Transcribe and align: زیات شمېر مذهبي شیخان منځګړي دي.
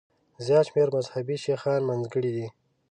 زیات 0.45 0.65
شمېر 0.69 0.87
مذهبي 0.95 1.37
شیخان 1.43 1.81
منځګړي 1.89 2.31
دي. 2.35 2.47